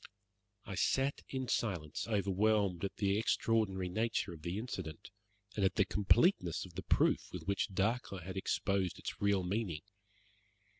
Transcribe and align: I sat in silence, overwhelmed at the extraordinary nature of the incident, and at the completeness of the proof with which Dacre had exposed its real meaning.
I 0.65 0.73
sat 0.73 1.21
in 1.29 1.47
silence, 1.47 2.07
overwhelmed 2.07 2.83
at 2.83 2.95
the 2.95 3.19
extraordinary 3.19 3.87
nature 3.87 4.33
of 4.33 4.41
the 4.41 4.57
incident, 4.57 5.11
and 5.55 5.63
at 5.63 5.75
the 5.75 5.85
completeness 5.85 6.65
of 6.65 6.73
the 6.73 6.81
proof 6.81 7.31
with 7.31 7.43
which 7.43 7.67
Dacre 7.67 8.17
had 8.21 8.35
exposed 8.35 8.97
its 8.97 9.21
real 9.21 9.43
meaning. 9.43 9.83